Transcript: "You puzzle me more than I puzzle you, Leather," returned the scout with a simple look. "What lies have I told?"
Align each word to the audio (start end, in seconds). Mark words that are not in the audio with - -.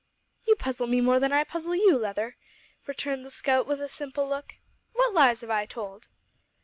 "You 0.47 0.55
puzzle 0.55 0.87
me 0.87 0.99
more 0.99 1.19
than 1.19 1.31
I 1.31 1.43
puzzle 1.43 1.75
you, 1.75 1.95
Leather," 1.95 2.35
returned 2.87 3.23
the 3.23 3.29
scout 3.29 3.67
with 3.67 3.79
a 3.79 3.87
simple 3.87 4.27
look. 4.27 4.55
"What 4.93 5.13
lies 5.13 5.41
have 5.41 5.51
I 5.51 5.67
told?" 5.67 6.09